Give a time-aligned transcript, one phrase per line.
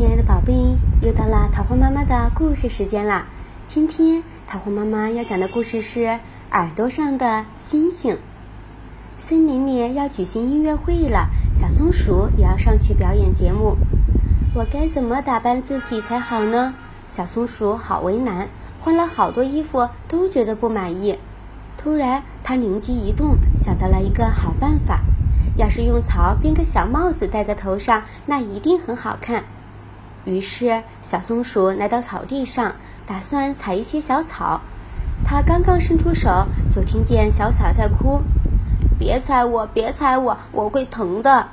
[0.00, 3.26] 亲爱的宝贝，又到了桃花妈妈的故事时间啦！
[3.66, 6.00] 今天桃花妈妈要讲的故事是
[6.52, 8.14] 《耳朵上的星星》。
[9.18, 13.76] 森林里要举行音乐会了，小松鼠也要上去表演节目。
[14.54, 16.72] 我该怎么打扮自己才好呢？
[17.06, 18.48] 小松鼠好为难，
[18.80, 21.18] 换了好多衣服都觉得不满意。
[21.76, 25.02] 突然，它灵机一动，想到了一个好办法：
[25.58, 29.44] 要是用草编个小帽子戴在头上，那一定很好看。
[30.24, 32.74] 于是，小松鼠来到草地上，
[33.06, 34.60] 打算采一些小草。
[35.24, 38.20] 它刚刚伸出手，就听见小草在哭
[38.98, 41.48] ：“别踩我，别踩我，我会疼的。”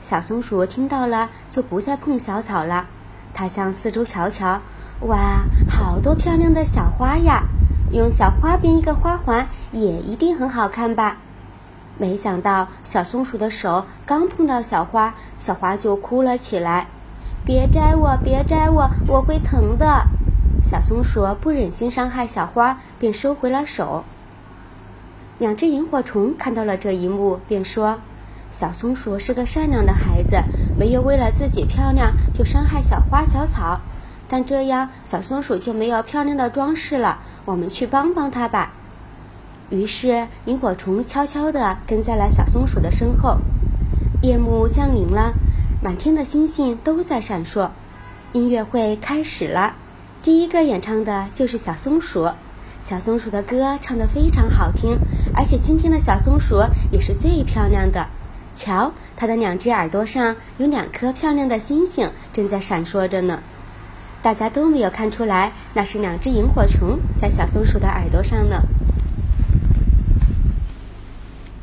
[0.00, 2.86] 小松鼠听到了，就不再碰小草了。
[3.32, 4.60] 它向四周瞧瞧，
[5.02, 7.44] 哇，好多漂亮的小花呀！
[7.92, 11.18] 用小花编一个花环，也一定很好看吧？
[11.98, 16.86] 没想到，小松鼠的手刚碰到小花，小花就哭了起来。
[17.44, 20.06] 别摘我，别摘我，我会疼的。
[20.62, 24.04] 小松鼠不忍心伤害小花，便收回了手。
[25.38, 27.98] 两只萤火虫看到了这一幕，便说
[28.52, 30.36] ：“小松鼠是个善良的孩子，
[30.78, 33.80] 没有为了自己漂亮就伤害小花小草。
[34.28, 37.20] 但这样，小松鼠就没有漂亮的装饰了。
[37.46, 38.74] 我们去帮帮它吧。”
[39.70, 43.38] 于是，萤火虫悄悄地跟在了小松鼠的身后。
[44.20, 45.32] 夜幕降临了。
[45.82, 47.70] 满天的星星都在闪烁，
[48.34, 49.76] 音乐会开始了。
[50.22, 52.30] 第一个演唱的就是小松鼠，
[52.80, 54.98] 小松鼠的歌唱得非常好听，
[55.34, 58.08] 而且今天的小松鼠也是最漂亮的。
[58.54, 63.42] 瞧，它的两只耳朵上有两颗漂亮的星星，正在闪烁着呢。
[64.20, 68.64] 大家都没有看出来，那是两只萤火虫在小松鼠的耳朵上呢。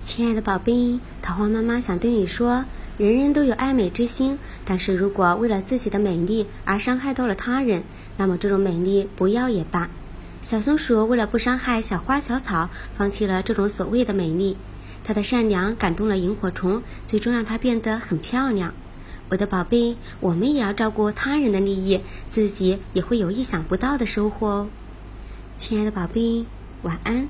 [0.00, 2.64] 亲爱的宝贝，桃花妈妈想对你说。
[2.98, 7.84] 人人都有爱美之心，但是如果为了自己的美丽而伤害到了他人，
[8.16, 9.88] 那么这种美丽不要也罢。
[10.42, 14.56] 小松鼠为了不伤害小花小草，放弃了这种所谓的美丽。
[15.04, 18.74] 它的善良感动了萤火虫，最终让它变得很漂亮。
[19.28, 24.68] 我的宝贝，我们也要照顾他人的利益，自己也会有意想不到的收获哦。
[25.56, 26.46] 亲爱的宝贝，
[26.82, 27.28] 晚安。